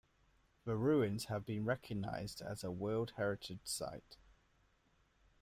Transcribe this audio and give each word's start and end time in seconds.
The 0.65 0.75
ruins 0.77 1.25
have 1.25 1.45
been 1.45 1.63
recognized 1.63 2.41
as 2.41 2.63
a 2.63 2.71
World 2.71 3.13
Heritage 3.17 3.67
Site. 3.67 4.17